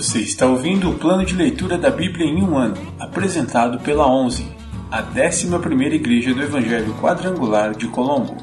[0.00, 4.50] Você está ouvindo o plano de leitura da Bíblia em um ano, apresentado pela 11,
[4.90, 8.34] a 11ª Igreja do Evangelho Quadrangular de Colombo.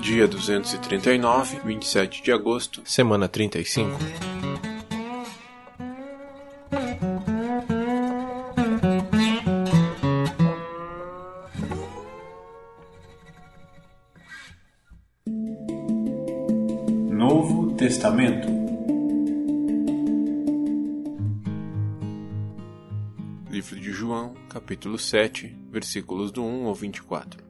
[0.00, 3.98] Dia 239, 27 de agosto, semana 35.
[17.10, 18.61] Novo Testamento
[24.12, 27.42] João, capítulo 7, versículos do 1 ao 24.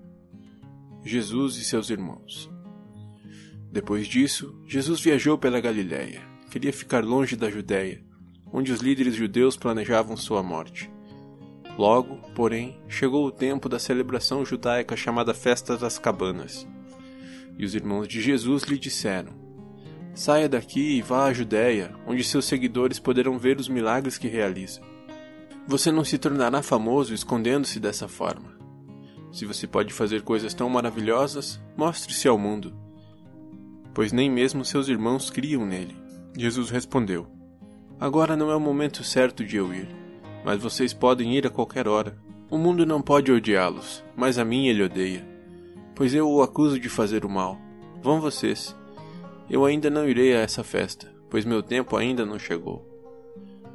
[1.04, 2.48] Jesus e seus irmãos.
[3.72, 6.22] Depois disso, Jesus viajou pela Galiléia.
[6.52, 8.00] Queria ficar longe da Judéia,
[8.52, 10.88] onde os líderes judeus planejavam sua morte.
[11.76, 16.64] Logo, porém, chegou o tempo da celebração judaica chamada Festa das Cabanas.
[17.58, 19.32] E os irmãos de Jesus lhe disseram:
[20.14, 24.91] Saia daqui e vá à Judéia, onde seus seguidores poderão ver os milagres que realiza.
[25.66, 28.52] Você não se tornará famoso escondendo-se dessa forma.
[29.30, 32.74] Se você pode fazer coisas tão maravilhosas, mostre-se ao mundo,
[33.94, 35.96] pois nem mesmo seus irmãos criam nele.
[36.36, 37.26] Jesus respondeu:
[37.98, 39.88] Agora não é o momento certo de eu ir,
[40.44, 42.18] mas vocês podem ir a qualquer hora.
[42.50, 45.26] O mundo não pode odiá-los, mas a mim ele odeia,
[45.94, 47.56] pois eu o acuso de fazer o mal.
[48.02, 48.76] Vão vocês.
[49.48, 52.91] Eu ainda não irei a essa festa, pois meu tempo ainda não chegou.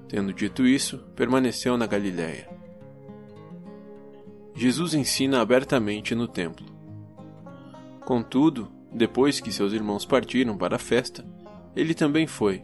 [0.07, 2.47] Tendo dito isso, permaneceu na Galiléia.
[4.55, 6.65] Jesus ensina abertamente no templo.
[8.05, 11.25] Contudo, depois que seus irmãos partiram para a festa,
[11.75, 12.63] ele também foi,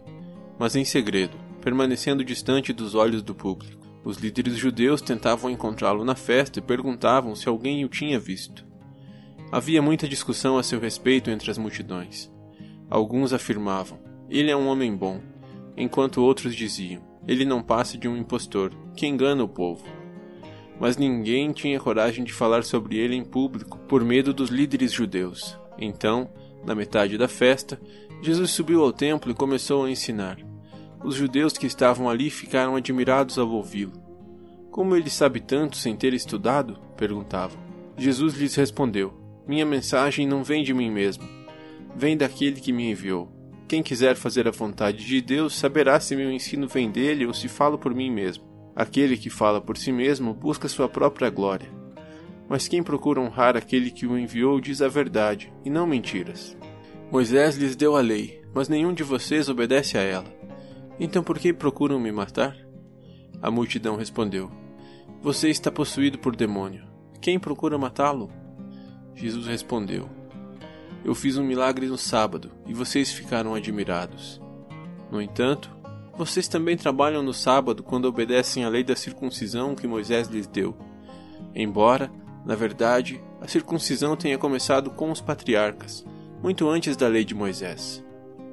[0.58, 3.84] mas em segredo, permanecendo distante dos olhos do público.
[4.04, 8.66] Os líderes judeus tentavam encontrá-lo na festa e perguntavam se alguém o tinha visto.
[9.52, 12.32] Havia muita discussão a seu respeito entre as multidões.
[12.90, 15.22] Alguns afirmavam: Ele é um homem bom,
[15.78, 19.86] enquanto outros diziam: Ele não passa de um impostor, que engana o povo.
[20.80, 25.58] Mas ninguém tinha coragem de falar sobre ele em público por medo dos líderes judeus.
[25.78, 26.30] Então,
[26.66, 27.80] na metade da festa,
[28.22, 30.38] Jesus subiu ao templo e começou a ensinar.
[31.04, 34.02] Os judeus que estavam ali ficaram admirados ao ouvi-lo.
[34.72, 36.80] Como ele sabe tanto sem ter estudado?
[36.96, 37.62] perguntavam.
[37.98, 39.14] Jesus lhes respondeu:
[39.48, 41.28] Minha mensagem não vem de mim mesmo,
[41.96, 43.30] vem daquele que me enviou.
[43.68, 47.48] Quem quiser fazer a vontade de Deus saberá se meu ensino vem dele ou se
[47.48, 48.44] falo por mim mesmo.
[48.76, 51.70] Aquele que fala por si mesmo busca sua própria glória.
[52.50, 56.58] Mas quem procura honrar aquele que o enviou diz a verdade, e não mentiras.
[57.12, 60.32] Moisés lhes deu a lei, mas nenhum de vocês obedece a ela.
[61.00, 62.56] Então por que procuram me matar?
[63.42, 64.52] A multidão respondeu:
[65.22, 66.86] Você está possuído por demônio.
[67.22, 68.30] Quem procura matá-lo?
[69.16, 70.10] Jesus respondeu:
[71.04, 74.42] Eu fiz um milagre no sábado e vocês ficaram admirados.
[75.12, 75.70] No entanto,
[76.18, 80.78] vocês também trabalham no sábado quando obedecem à lei da circuncisão que Moisés lhes deu.
[81.54, 82.10] Embora,
[82.46, 86.06] na verdade, a circuncisão tenha começado com os patriarcas,
[86.42, 88.04] muito antes da lei de Moisés.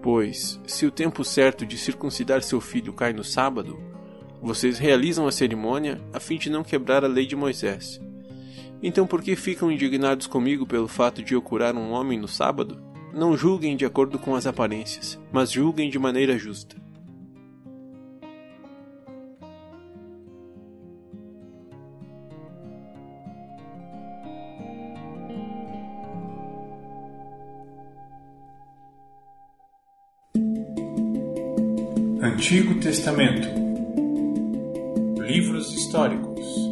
[0.03, 3.79] Pois, se o tempo certo de circuncidar seu filho cai no sábado,
[4.43, 8.01] vocês realizam a cerimônia a fim de não quebrar a lei de Moisés.
[8.83, 12.83] Então por que ficam indignados comigo pelo fato de eu curar um homem no sábado?
[13.13, 16.77] Não julguem de acordo com as aparências, mas julguem de maneira justa.
[32.23, 33.49] Antigo Testamento
[35.21, 36.70] Livros históricos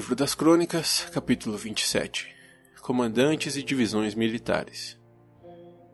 [0.00, 2.34] livro das Crônicas, capítulo 27
[2.80, 4.98] Comandantes e divisões militares.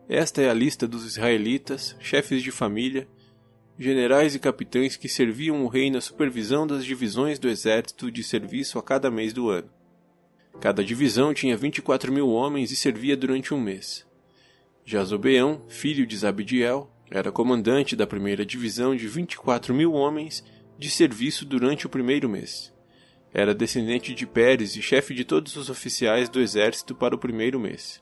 [0.07, 3.05] Esta é a lista dos israelitas, chefes de família,
[3.77, 8.79] generais e capitães que serviam o rei na supervisão das divisões do exército de serviço
[8.79, 9.69] a cada mês do ano.
[10.61, 14.05] Cada divisão tinha 24 mil homens e servia durante um mês.
[14.85, 20.45] Jazobeão, filho de Zabdiel, era comandante da primeira divisão de 24 mil homens
[20.79, 22.71] de serviço durante o primeiro mês.
[23.37, 27.59] Era descendente de Pérez e chefe de todos os oficiais do exército para o primeiro
[27.59, 28.01] mês.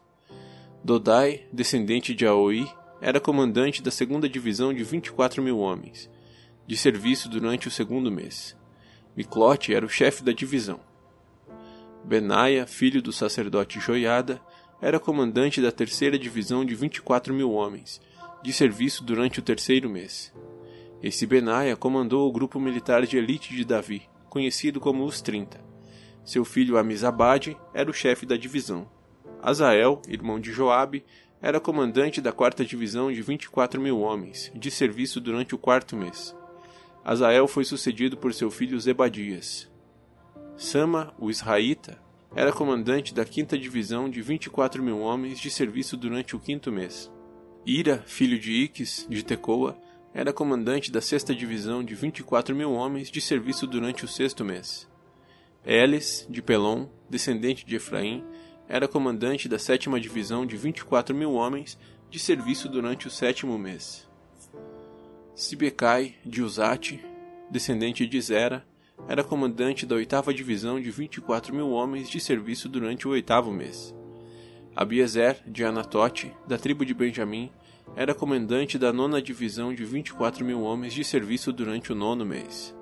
[0.81, 2.65] Dodai, descendente de Aoi,
[3.01, 6.09] era comandante da segunda divisão de 24 mil homens,
[6.65, 8.55] de serviço durante o segundo mês.
[9.13, 10.79] Miclote era o chefe da divisão.
[12.05, 14.41] Benaia, filho do sacerdote Joiada,
[14.81, 17.99] era comandante da terceira divisão de 24 mil homens,
[18.41, 20.33] de serviço durante o terceiro mês.
[21.03, 25.61] Esse Benaia comandou o grupo militar de elite de Davi, conhecido como os Trinta.
[26.25, 28.85] Seu filho Amizabade era o chefe da divisão.
[29.41, 31.05] Azael, irmão de Joabe,
[31.41, 36.35] era comandante da quarta divisão de 24 mil homens, de serviço durante o quarto mês.
[37.01, 39.71] Azael foi sucedido por seu filho Zebadias.
[40.57, 41.97] Sama, o israelita,
[42.35, 47.09] era comandante da quinta divisão de 24 mil homens de serviço durante o quinto mês.
[47.65, 49.79] Ira, filho de Iques, de Tecoa,
[50.17, 54.88] era comandante da sexta divisão de 24 mil homens de serviço durante o sexto mês.
[55.65, 58.23] Elis, de Pelon, descendente de Efraim,
[58.65, 61.77] era comandante da sétima divisão de 24 mil homens
[62.09, 64.07] de serviço durante o sétimo mês.
[65.35, 67.03] Sibecai, de Uzate,
[67.51, 68.65] descendente de Zera,
[69.09, 73.94] era comandante da oitava divisão de 24 mil homens de serviço durante o oitavo mês.
[74.73, 77.51] Abiezer, de Anatote, da tribo de Benjamim,
[77.95, 82.75] era comandante da nona divisão de 24 mil homens de serviço durante o nono mês.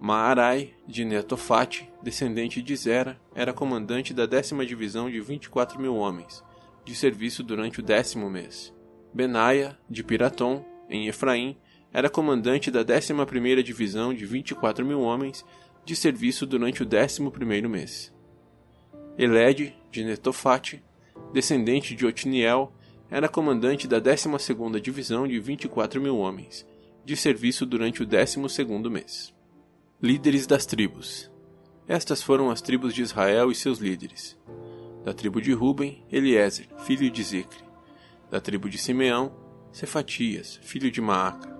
[0.00, 6.42] Maarai, de Netofate, descendente de Zera, era comandante da décima divisão de 24 mil homens,
[6.84, 8.74] de serviço durante o décimo mês.
[9.14, 11.56] Benaia, de Piratom, em Efraim,
[11.92, 15.44] era comandante da décima primeira divisão de 24 mil homens,
[15.84, 18.12] de serviço durante o décimo primeiro mês.
[19.16, 20.82] Eled, de Netofate,
[21.32, 22.72] descendente de Otiniel,
[23.10, 26.64] era comandante da décima segunda divisão de 24 mil homens,
[27.04, 29.34] de serviço durante o décimo segundo mês.
[30.00, 31.30] Líderes das tribos.
[31.88, 34.38] Estas foram as tribos de Israel e seus líderes.
[35.04, 37.58] Da tribo de Ruben, Eliezer, filho de Zicre.
[38.30, 39.34] Da tribo de Simeão,
[39.72, 41.50] Cefatias, filho de Maaca.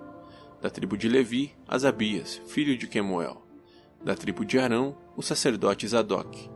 [0.61, 3.45] Da tribo de Levi, Asabias, filho de Quemuel.
[4.01, 6.49] Da tribo de Arão, o sacerdote Zadok.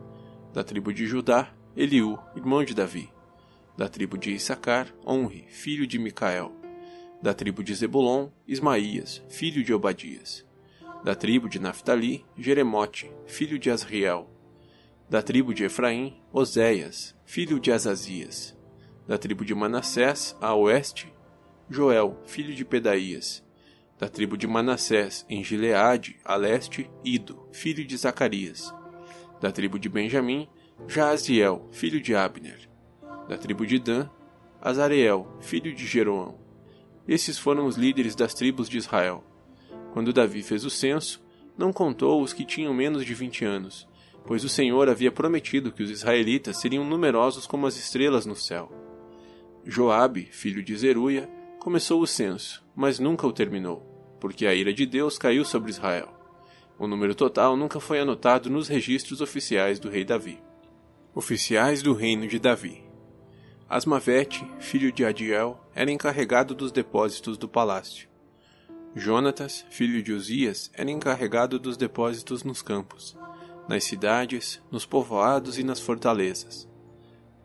[0.54, 3.10] Da tribo de Judá, Eliú, irmão de Davi.
[3.76, 6.52] Da tribo de Issacar, Onre, filho de Micael.
[7.22, 10.46] Da tribo de Zebulon, Ismaías, filho de Obadias
[11.06, 14.28] da tribo de Naphtali, Jeremote, filho de Asriel.
[15.08, 18.56] Da tribo de Efraim, Oséias, filho de Azazias.
[19.06, 21.12] Da tribo de Manassés, a oeste,
[21.70, 23.44] Joel, filho de Pedaías.
[24.00, 28.74] Da tribo de Manassés, em Gileade, a leste, Ido, filho de Zacarias.
[29.40, 30.48] Da tribo de Benjamim,
[30.88, 32.68] Jaaziel, filho de Abner.
[33.28, 34.08] Da tribo de Dan,
[34.60, 36.38] Azareel, filho de Jeroão.
[37.06, 39.22] Esses foram os líderes das tribos de Israel.
[39.92, 41.24] Quando Davi fez o censo,
[41.56, 43.88] não contou os que tinham menos de vinte anos,
[44.26, 48.70] pois o Senhor havia prometido que os israelitas seriam numerosos como as estrelas no céu.
[49.64, 51.28] Joabe, filho de Zeruia,
[51.58, 53.82] começou o censo, mas nunca o terminou,
[54.20, 56.08] porque a ira de Deus caiu sobre Israel.
[56.78, 60.38] O número total nunca foi anotado nos registros oficiais do rei Davi.
[61.14, 62.85] Oficiais do reino de Davi.
[63.68, 68.08] Asmavete, filho de Adiel, era encarregado dos depósitos do palácio.
[68.94, 73.18] Jonatas, filho de Uzias, era encarregado dos depósitos nos campos,
[73.68, 76.68] nas cidades, nos povoados e nas fortalezas.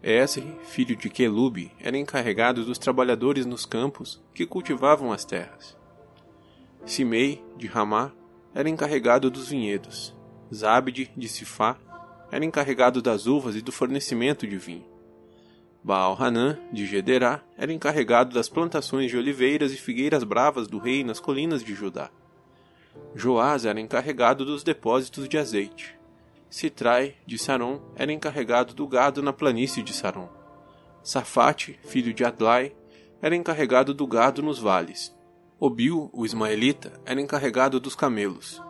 [0.04, 5.76] Esri, filho de Quelube, era encarregado dos trabalhadores nos campos que cultivavam as terras.
[6.86, 8.12] Simei, de Ramá,
[8.54, 10.16] era encarregado dos vinhedos.
[10.54, 11.80] Zabde, de Sifá,
[12.32, 14.91] era encarregado das uvas e do fornecimento de vinho.
[15.84, 21.20] Baal-Hanã, de Gederá, era encarregado das plantações de oliveiras e figueiras bravas do rei nas
[21.20, 22.12] colinas de Judá.
[23.16, 25.98] Joás era encarregado dos depósitos de azeite.
[26.50, 30.30] Citrai, de Saron, era encarregado do gado na planície de Saron.
[31.02, 32.76] Safate, filho de Adlai,
[33.22, 35.16] era encarregado do gado nos vales.
[35.60, 38.62] Obil, o ismaelita, era encarregado dos camelos.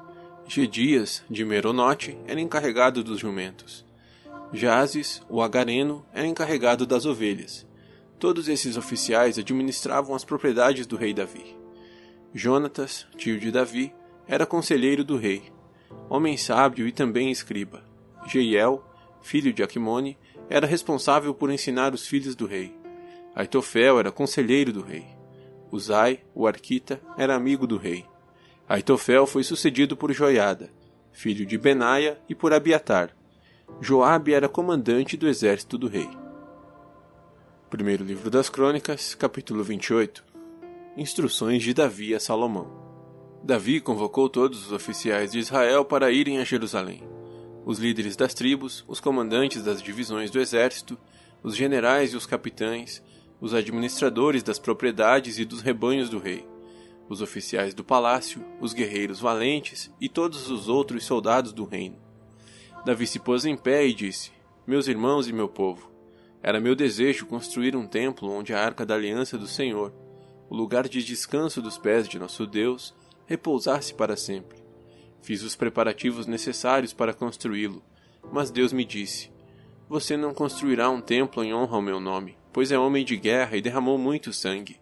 [0.48, 3.86] Gedias, de Meronote, era encarregado dos jumentos.
[4.54, 7.66] Jazes, o agareno, era encarregado das ovelhas.
[8.20, 11.58] Todos esses oficiais administravam as propriedades do rei Davi.
[12.34, 13.94] Jonatas, tio de Davi,
[14.28, 15.52] era conselheiro do rei,
[16.10, 17.84] homem sábio e também escriba.
[18.28, 18.84] Jeiel,
[19.22, 20.18] filho de Aquimone,
[20.50, 22.76] era responsável por ensinar os filhos do rei.
[23.34, 25.06] Aitofel era conselheiro do rei.
[25.72, 28.06] Uzai, o arquita, era amigo do rei.
[28.68, 30.70] Aitofel foi sucedido por Joiada,
[31.12, 33.16] filho de Benaia, e por Abiatar,
[33.80, 36.10] Joabe era comandante do exército do rei.
[37.70, 40.24] Primeiro livro das Crônicas, capítulo 28.
[40.98, 42.70] Instruções de Davi a Salomão.
[43.44, 47.02] Davi convocou todos os oficiais de Israel para irem a Jerusalém.
[47.66, 50.98] Os líderes das tribos, os comandantes das divisões do exército,
[51.42, 53.02] os generais e os capitães,
[53.40, 56.46] os administradores das propriedades e dos rebanhos do rei,
[57.10, 62.11] os oficiais do palácio, os guerreiros valentes e todos os outros soldados do reino
[62.84, 64.32] Davi se pôs em pé e disse:
[64.66, 65.92] Meus irmãos e meu povo,
[66.42, 69.94] era meu desejo construir um templo onde a arca da aliança do Senhor,
[70.50, 72.94] o lugar de descanso dos pés de nosso Deus,
[73.28, 74.58] repousasse para sempre.
[75.22, 77.84] Fiz os preparativos necessários para construí-lo,
[78.32, 79.32] Mas Deus me disse:
[79.88, 83.56] Você não construirá um templo em honra ao meu nome, pois é homem de guerra
[83.56, 84.80] e derramou muito sangue.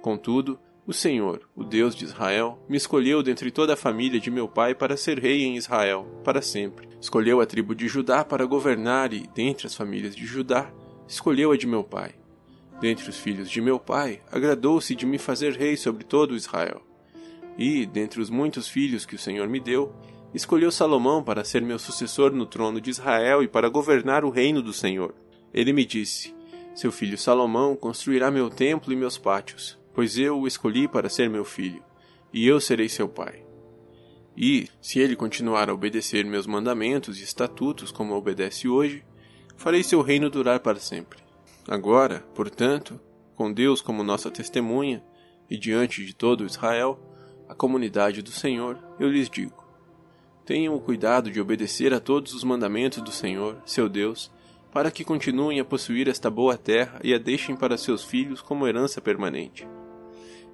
[0.00, 0.58] Contudo,
[0.88, 4.74] o Senhor, o Deus de Israel, me escolheu dentre toda a família de meu pai
[4.74, 6.88] para ser rei em Israel, para sempre.
[6.98, 10.72] Escolheu a tribo de Judá para governar e, dentre as famílias de Judá,
[11.06, 12.14] escolheu a de meu pai.
[12.80, 16.80] Dentre os filhos de meu pai, agradou-se de me fazer rei sobre todo Israel.
[17.58, 19.92] E, dentre os muitos filhos que o Senhor me deu,
[20.32, 24.62] escolheu Salomão para ser meu sucessor no trono de Israel e para governar o reino
[24.62, 25.14] do Senhor.
[25.52, 26.34] Ele me disse:
[26.74, 31.28] Seu filho Salomão construirá meu templo e meus pátios pois eu o escolhi para ser
[31.28, 31.82] meu filho,
[32.32, 33.44] e eu serei seu pai.
[34.36, 39.04] E, se ele continuar a obedecer meus mandamentos e estatutos como obedece hoje,
[39.56, 41.18] farei seu reino durar para sempre.
[41.66, 43.00] Agora, portanto,
[43.34, 45.02] com Deus como nossa testemunha,
[45.50, 46.96] e diante de todo Israel,
[47.48, 49.64] a comunidade do Senhor, eu lhes digo:
[50.46, 54.30] Tenham o cuidado de obedecer a todos os mandamentos do Senhor, seu Deus,
[54.72, 58.64] para que continuem a possuir esta boa terra e a deixem para seus filhos como
[58.64, 59.66] herança permanente.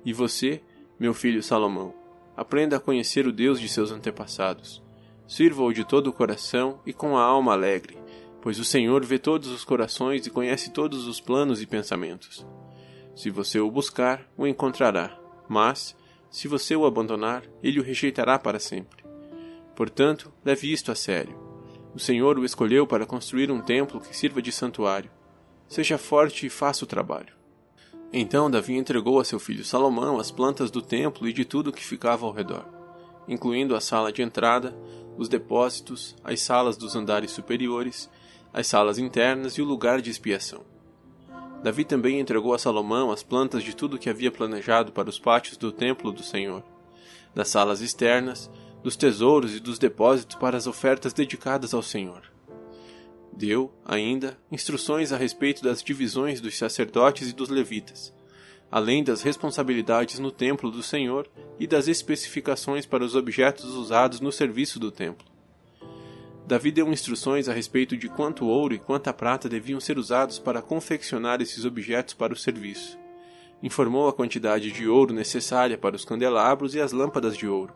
[0.05, 0.61] E você,
[0.99, 1.95] meu filho Salomão,
[2.37, 4.83] aprenda a conhecer o Deus de seus antepassados.
[5.27, 7.97] Sirva-o de todo o coração e com a alma alegre,
[8.43, 12.47] pois o Senhor vê todos os corações e conhece todos os planos e pensamentos.
[13.15, 15.19] Se você o buscar, o encontrará,
[15.49, 15.97] mas,
[16.31, 19.05] se você o abandonar, ele o rejeitará para sempre.
[19.75, 21.39] Portanto, leve isto a sério.
[21.95, 25.11] O Senhor o escolheu para construir um templo que sirva de santuário.
[25.69, 27.33] Seja forte e faça o trabalho.
[28.17, 31.85] Então Davi entregou a seu filho Salomão as plantas do templo e de tudo que
[31.85, 32.65] ficava ao redor,
[33.27, 34.73] incluindo a sala de entrada,
[35.19, 38.09] os depósitos, as salas dos andares superiores,
[38.53, 40.61] as salas internas e o lugar de expiação.
[41.61, 45.57] Davi também entregou a Salomão as plantas de tudo que havia planejado para os pátios
[45.57, 46.63] do templo do Senhor,
[47.35, 48.49] das salas externas,
[48.81, 52.34] dos tesouros e dos depósitos para as ofertas dedicadas ao Senhor.
[53.37, 58.15] Deu, ainda, instruções a respeito das divisões dos sacerdotes e dos levitas,
[58.71, 64.31] além das responsabilidades no templo do Senhor e das especificações para os objetos usados no
[64.31, 65.27] serviço do templo.
[66.47, 70.63] Davi deu instruções a respeito de quanto ouro e quanta prata deviam ser usados para
[70.63, 72.97] confeccionar esses objetos para o serviço.
[73.61, 77.75] Informou a quantidade de ouro necessária para os candelabros e as lâmpadas de ouro,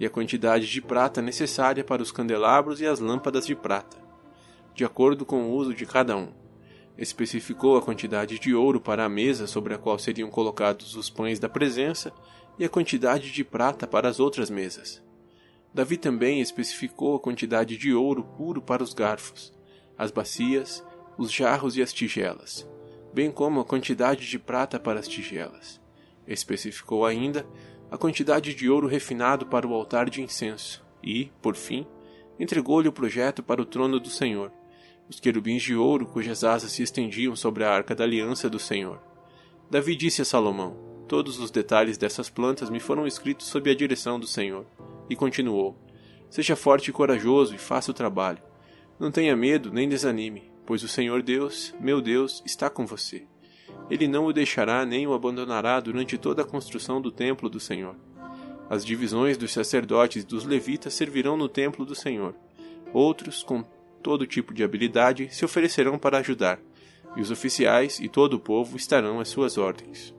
[0.00, 4.03] e a quantidade de prata necessária para os candelabros e as lâmpadas de prata
[4.74, 6.28] de acordo com o uso de cada um.
[6.98, 11.38] Especificou a quantidade de ouro para a mesa sobre a qual seriam colocados os pães
[11.38, 12.12] da presença
[12.58, 15.02] e a quantidade de prata para as outras mesas.
[15.72, 19.52] Davi também especificou a quantidade de ouro puro para os garfos,
[19.98, 20.84] as bacias,
[21.18, 22.68] os jarros e as tigelas,
[23.12, 25.80] bem como a quantidade de prata para as tigelas.
[26.26, 27.46] Especificou ainda
[27.90, 31.86] a quantidade de ouro refinado para o altar de incenso e, por fim,
[32.38, 34.52] entregou-lhe o projeto para o trono do Senhor,
[35.08, 39.00] os querubins de ouro cujas asas se estendiam sobre a arca da aliança do Senhor.
[39.70, 44.18] Davi disse a Salomão: Todos os detalhes dessas plantas me foram escritos sob a direção
[44.18, 44.66] do Senhor.
[45.08, 45.76] E continuou:
[46.30, 48.42] Seja forte e corajoso e faça o trabalho.
[48.98, 53.24] Não tenha medo nem desanime, pois o Senhor Deus, meu Deus, está com você.
[53.90, 57.96] Ele não o deixará nem o abandonará durante toda a construção do templo do Senhor.
[58.70, 62.34] As divisões dos sacerdotes e dos levitas servirão no templo do Senhor.
[62.94, 63.64] Outros, com
[64.04, 66.60] todo tipo de habilidade se oferecerão para ajudar,
[67.16, 70.14] e os oficiais e todo o povo estarão às suas ordens.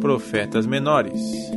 [0.00, 1.50] Profetas menores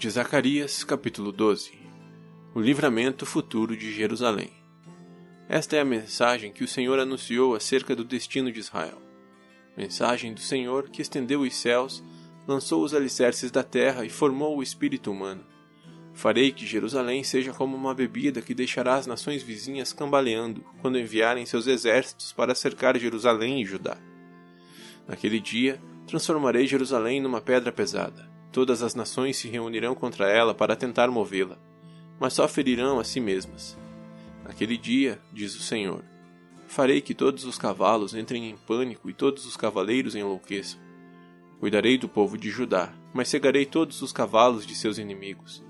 [0.00, 1.72] de Zacarias, capítulo 12
[2.54, 4.50] O livramento futuro de Jerusalém.
[5.46, 8.96] Esta é a mensagem que o Senhor anunciou acerca do destino de Israel.
[9.76, 12.02] Mensagem do Senhor que estendeu os céus,
[12.48, 15.44] lançou os alicerces da terra e formou o espírito humano.
[16.14, 21.44] Farei que Jerusalém seja como uma bebida que deixará as nações vizinhas cambaleando quando enviarem
[21.44, 23.98] seus exércitos para cercar Jerusalém e Judá.
[25.06, 30.74] Naquele dia, transformarei Jerusalém numa pedra pesada Todas as nações se reunirão contra ela para
[30.74, 31.56] tentar movê-la,
[32.18, 33.78] mas só ferirão a si mesmas.
[34.44, 36.04] Naquele dia, diz o Senhor,
[36.66, 40.80] farei que todos os cavalos entrem em pânico e todos os cavaleiros enlouqueçam.
[41.60, 45.62] Cuidarei do povo de Judá, mas cegarei todos os cavalos de seus inimigos.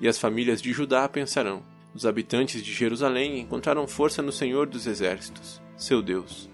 [0.00, 1.62] E as famílias de Judá pensarão:
[1.94, 6.48] os habitantes de Jerusalém encontraram força no Senhor dos Exércitos, seu Deus.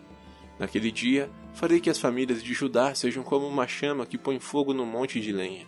[0.58, 4.72] Naquele dia, Farei que as famílias de Judá sejam como uma chama que põe fogo
[4.72, 5.66] num monte de lenha,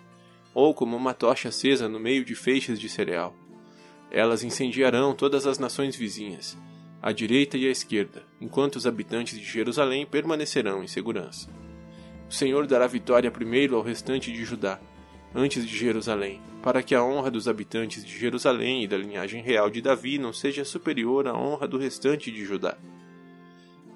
[0.55, 3.35] ou como uma tocha acesa no meio de feixes de cereal.
[4.09, 6.57] Elas incendiarão todas as nações vizinhas,
[7.03, 11.51] à direita e à esquerda, enquanto os habitantes de Jerusalém permanecerão em segurança.
[12.29, 14.81] O Senhor dará vitória primeiro ao restante de Judá,
[15.35, 19.69] antes de Jerusalém, para que a honra dos habitantes de Jerusalém e da linhagem real
[19.69, 22.79] de Davi não seja superior à honra do restante de Judá.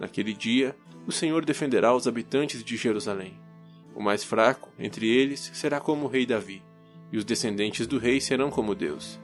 [0.00, 0.74] Naquele dia,
[1.06, 3.38] o Senhor defenderá os habitantes de Jerusalém.
[3.94, 6.62] O mais fraco entre eles será como o rei Davi,
[7.12, 9.20] e os descendentes do rei serão como Deus,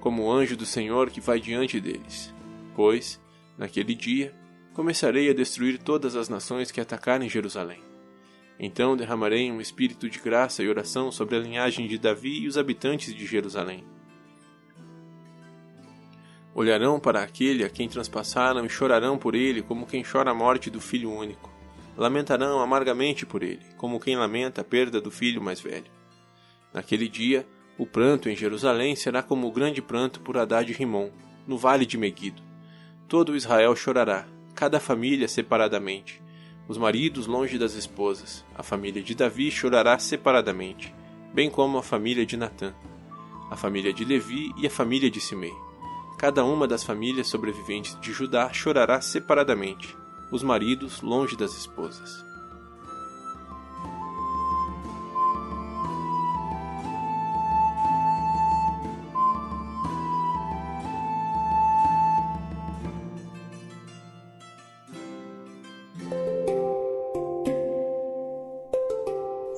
[0.00, 2.34] como o anjo do Senhor que vai diante deles.
[2.74, 3.20] Pois,
[3.56, 4.34] naquele dia,
[4.72, 7.80] começarei a destruir todas as nações que atacarem Jerusalém.
[8.58, 12.56] Então derramarei um espírito de graça e oração sobre a linhagem de Davi e os
[12.56, 13.84] habitantes de Jerusalém.
[16.58, 20.70] Olharão para aquele a quem transpassaram e chorarão por ele como quem chora a morte
[20.70, 21.52] do filho único.
[21.94, 25.90] Lamentarão amargamente por ele, como quem lamenta a perda do filho mais velho.
[26.72, 27.46] Naquele dia,
[27.76, 31.10] o pranto em Jerusalém será como o grande pranto por Haddad Rimon,
[31.46, 32.40] no vale de Meguido.
[33.06, 36.24] Todo Israel chorará, cada família separadamente
[36.68, 38.44] os maridos longe das esposas.
[38.54, 40.92] A família de Davi chorará separadamente,
[41.34, 42.74] bem como a família de Natã,
[43.50, 45.65] a família de Levi e a família de Simei.
[46.18, 49.94] Cada uma das famílias sobreviventes de Judá chorará separadamente,
[50.30, 52.24] os maridos longe das esposas.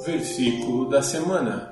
[0.05, 1.68] Versículo da semana.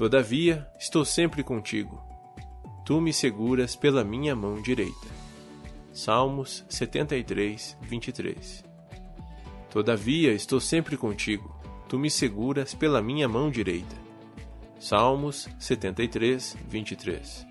[0.00, 2.02] Todavia, estou sempre contigo.
[2.86, 5.06] Tu me seguras pela minha mão direita.
[5.92, 8.64] Salmos 73, 23.
[9.68, 11.54] Todavia, estou sempre contigo.
[11.86, 13.94] Tu me seguras pela minha mão direita.
[14.78, 17.46] Salmos 73, 23.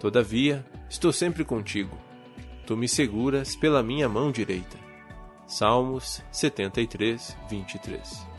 [0.00, 1.96] Todavia, estou sempre contigo
[2.66, 4.76] tu me seguras pela minha mão direita.
[5.46, 8.35] Salmos 73, 23.